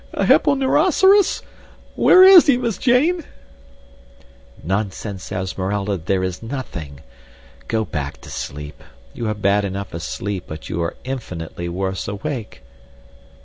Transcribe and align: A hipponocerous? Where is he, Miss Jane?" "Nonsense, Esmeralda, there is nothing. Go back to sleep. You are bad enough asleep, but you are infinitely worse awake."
A 0.13 0.25
hipponocerous? 0.25 1.43
Where 1.93 2.23
is 2.23 2.47
he, 2.47 2.57
Miss 2.57 2.79
Jane?" 2.79 3.23
"Nonsense, 4.63 5.31
Esmeralda, 5.31 5.97
there 5.97 6.23
is 6.23 6.41
nothing. 6.41 7.01
Go 7.67 7.85
back 7.85 8.19
to 8.21 8.31
sleep. 8.31 8.83
You 9.13 9.29
are 9.29 9.35
bad 9.35 9.63
enough 9.63 9.93
asleep, 9.93 10.45
but 10.47 10.69
you 10.69 10.81
are 10.81 10.95
infinitely 11.05 11.69
worse 11.69 12.07
awake." 12.07 12.63